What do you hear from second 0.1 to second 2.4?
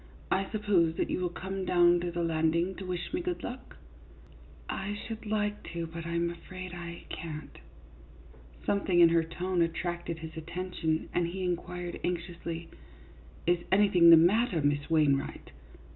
"I suppose that you will come down to the